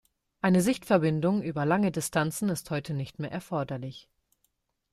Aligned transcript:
Eine 0.41 0.63
Sichtverbindung 0.63 1.43
über 1.43 1.63
lange 1.63 1.91
Distanzen 1.91 2.49
ist 2.49 2.71
heute 2.71 2.95
nicht 2.95 3.19
mehr 3.19 3.31
erforderlich. 3.31 4.09